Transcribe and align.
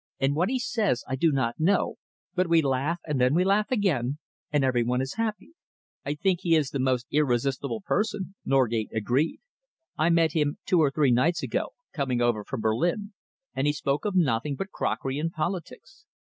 and 0.19 0.35
what 0.35 0.49
he 0.49 0.57
says 0.57 1.03
I 1.07 1.15
do 1.15 1.31
not 1.31 1.59
know, 1.59 1.97
but 2.33 2.47
we 2.49 2.63
laugh, 2.63 2.99
and 3.05 3.21
then 3.21 3.35
we 3.35 3.43
laugh 3.43 3.69
again, 3.69 4.17
and 4.51 4.63
every 4.63 4.81
one 4.83 4.99
is 4.99 5.13
happy." 5.13 5.51
"I 6.03 6.15
think 6.15 6.39
he 6.41 6.55
is 6.55 6.71
the 6.71 6.79
most 6.79 7.05
irresistible 7.11 7.83
person," 7.85 8.33
Norgate 8.43 8.89
agreed. 8.95 9.41
"I 9.99 10.09
met 10.09 10.31
him 10.31 10.57
two 10.65 10.79
or 10.79 10.89
three 10.89 11.11
nights 11.11 11.43
ago, 11.43 11.73
coming 11.93 12.19
over 12.19 12.43
from 12.43 12.61
Berlin, 12.61 13.13
and 13.53 13.67
he 13.67 13.73
spoke 13.73 14.03
of 14.05 14.15
nothing 14.15 14.55
but 14.55 14.71
crockery 14.71 15.19
and 15.19 15.31
politics. 15.31 16.03